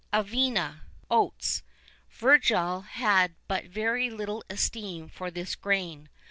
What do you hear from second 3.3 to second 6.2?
but very little esteem for this grain.